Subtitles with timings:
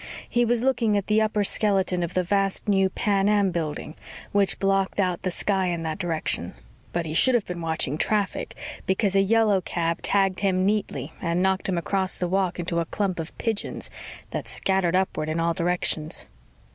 [0.27, 3.93] He was looking at the upper skeleton of the vast new Pan Am Building
[4.31, 6.55] which blocked out the sky in that direction.
[6.91, 8.55] But he should have been watching traffic
[8.87, 12.85] because a yellow cab tagged him neatly and knocked him across the walk into a
[12.85, 13.91] clump of pigeons
[14.31, 16.29] that scattered upward in all directions.